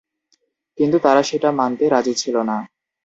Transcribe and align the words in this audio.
কিন্তু 0.77 0.97
তারা 1.05 1.21
সেটা 1.23 1.49
মানতে 1.59 1.85
রাজি 1.89 2.13
ছিল 2.21 2.35
না। 2.49 2.57